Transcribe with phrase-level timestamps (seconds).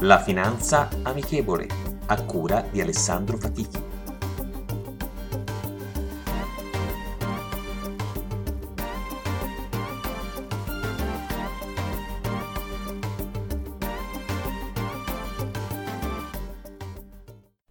[0.00, 1.66] La finanza amichevole,
[2.06, 3.78] a cura di Alessandro Fatichi.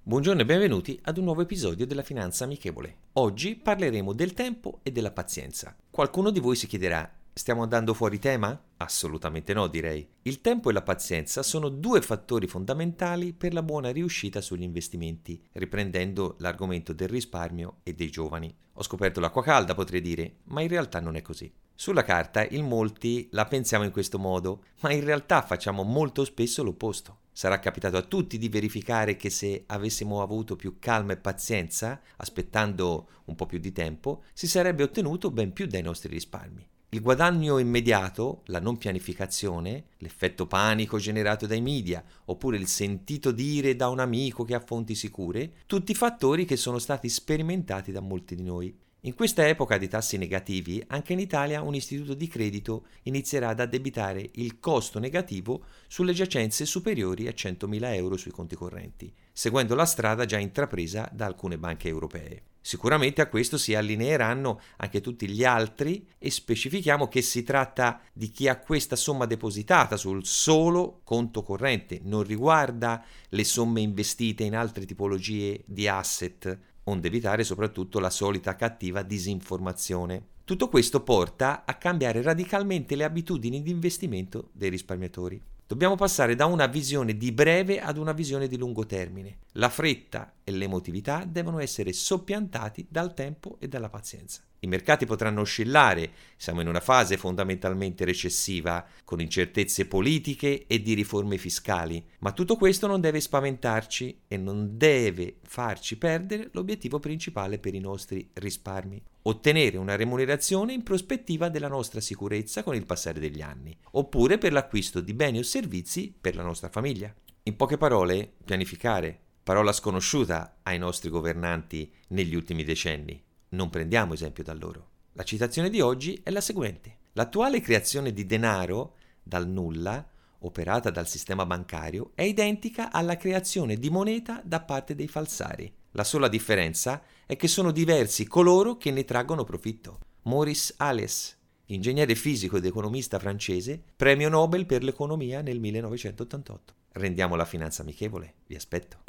[0.02, 2.96] Buongiorno e benvenuti ad un nuovo episodio della Finanza Amichevole.
[3.14, 5.76] Oggi parleremo del tempo e della pazienza.
[5.92, 8.62] Qualcuno di voi si chiederà Stiamo andando fuori tema?
[8.84, 10.06] Assolutamente no, direi.
[10.24, 15.42] Il tempo e la pazienza sono due fattori fondamentali per la buona riuscita sugli investimenti,
[15.54, 18.54] riprendendo l'argomento del risparmio e dei giovani.
[18.74, 21.50] Ho scoperto l'acqua calda, potrei dire, ma in realtà non è così.
[21.74, 26.62] Sulla carta in molti la pensiamo in questo modo, ma in realtà facciamo molto spesso
[26.62, 27.20] l'opposto.
[27.32, 33.08] Sarà capitato a tutti di verificare che se avessimo avuto più calma e pazienza, aspettando
[33.26, 36.68] un po' più di tempo, si sarebbe ottenuto ben più dai nostri risparmi.
[36.94, 43.76] Il guadagno immediato, la non pianificazione, l'effetto panico generato dai media, oppure il sentito dire
[43.76, 48.36] da un amico che ha fonti sicure, tutti fattori che sono stati sperimentati da molti
[48.36, 48.78] di noi.
[49.06, 53.60] In questa epoca di tassi negativi, anche in Italia un istituto di credito inizierà ad
[53.60, 59.86] addebitare il costo negativo sulle giacenze superiori a 100.000 euro sui conti correnti, seguendo la
[59.86, 62.53] strada già intrapresa da alcune banche europee.
[62.66, 68.32] Sicuramente a questo si allineeranno anche tutti gli altri e specifichiamo che si tratta di
[68.32, 74.56] chi ha questa somma depositata sul solo conto corrente, non riguarda le somme investite in
[74.56, 80.28] altre tipologie di asset, onde evitare soprattutto la solita cattiva disinformazione.
[80.46, 85.53] Tutto questo porta a cambiare radicalmente le abitudini di investimento dei risparmiatori.
[85.74, 89.38] Dobbiamo passare da una visione di breve ad una visione di lungo termine.
[89.54, 94.44] La fretta e l'emotività devono essere soppiantati dal tempo e dalla pazienza.
[94.64, 100.94] I mercati potranno oscillare, siamo in una fase fondamentalmente recessiva, con incertezze politiche e di
[100.94, 107.60] riforme fiscali, ma tutto questo non deve spaventarci e non deve farci perdere l'obiettivo principale
[107.60, 109.04] per i nostri risparmi.
[109.24, 114.54] Ottenere una remunerazione in prospettiva della nostra sicurezza con il passare degli anni, oppure per
[114.54, 117.14] l'acquisto di beni o servizi per la nostra famiglia.
[117.44, 123.22] In poche parole, pianificare, parola sconosciuta ai nostri governanti negli ultimi decenni.
[123.54, 124.90] Non prendiamo esempio da loro.
[125.14, 126.98] La citazione di oggi è la seguente.
[127.14, 130.06] L'attuale creazione di denaro dal nulla,
[130.40, 135.72] operata dal sistema bancario, è identica alla creazione di moneta da parte dei falsari.
[135.92, 140.00] La sola differenza è che sono diversi coloro che ne traggono profitto.
[140.24, 146.74] Maurice Allais, ingegnere fisico ed economista francese, premio Nobel per l'economia nel 1988.
[146.94, 149.04] Rendiamo la finanza amichevole, vi aspetto.